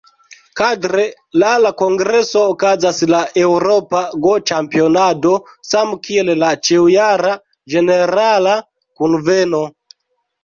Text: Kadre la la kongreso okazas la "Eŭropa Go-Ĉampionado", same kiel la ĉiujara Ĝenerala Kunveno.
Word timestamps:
Kadre 0.59 1.03
la 1.41 1.49
la 1.65 1.71
kongreso 1.81 2.39
okazas 2.53 3.01
la 3.13 3.19
"Eŭropa 3.41 4.01
Go-Ĉampionado", 4.23 5.33
same 5.73 5.99
kiel 6.07 6.31
la 6.45 6.49
ĉiujara 6.69 7.35
Ĝenerala 7.75 8.55
Kunveno. 9.03 9.63